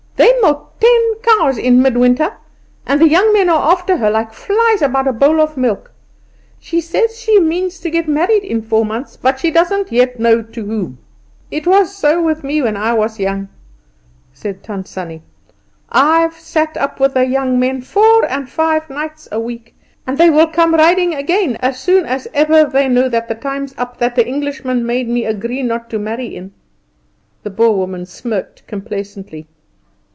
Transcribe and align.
They 0.17 0.39
milk 0.39 0.79
ten 0.79 1.13
cows 1.23 1.57
in 1.57 1.81
mid 1.81 1.97
winter, 1.97 2.33
and 2.85 3.01
the 3.01 3.07
young 3.09 3.31
men 3.33 3.49
are 3.49 3.71
after 3.71 3.97
her 3.97 4.09
like 4.11 4.33
flies 4.33 4.81
about 4.81 5.07
a 5.07 5.13
bowl 5.13 5.39
of 5.41 5.57
milk. 5.57 5.91
She 6.59 6.79
says 6.79 7.19
she 7.19 7.39
means 7.39 7.79
to 7.79 7.89
get 7.89 8.07
married 8.07 8.43
in 8.43 8.61
four 8.61 8.85
months, 8.85 9.17
but 9.17 9.39
she 9.39 9.49
doesn't 9.49 9.91
yet 9.91 10.19
know 10.19 10.41
to 10.43 10.65
whom. 10.65 10.99
It 11.49 11.65
was 11.65 11.95
so 11.95 12.21
with 12.21 12.43
me 12.43 12.61
when 12.61 12.75
I 12.77 12.93
was 12.93 13.19
young," 13.19 13.49
said 14.31 14.61
Tant 14.61 14.87
Sannie. 14.87 15.23
"I've 15.89 16.35
sat 16.37 16.75
up 16.77 16.99
with 16.99 17.13
the 17.15 17.25
young 17.25 17.59
men 17.59 17.81
four 17.81 18.23
and 18.31 18.47
five 18.49 18.89
nights 18.91 19.27
a 19.31 19.39
week. 19.39 19.75
And 20.05 20.17
they 20.19 20.29
will 20.29 20.47
come 20.47 20.73
riding 20.75 21.15
again, 21.15 21.55
as 21.61 21.79
soon 21.79 22.05
as 22.05 22.27
ever 22.33 22.65
they 22.65 22.87
know 22.87 23.09
that 23.09 23.27
the 23.27 23.35
time's 23.35 23.73
up 23.77 23.97
that 23.97 24.15
the 24.15 24.27
Englishman 24.27 24.85
made 24.85 25.07
me 25.07 25.25
agree 25.25 25.61
not 25.63 25.89
to 25.91 25.97
marry 25.99 26.27
in." 26.35 26.51
The 27.43 27.49
Boer 27.51 27.75
woman 27.75 28.05
smirked 28.05 28.65
complacently. 28.67 29.47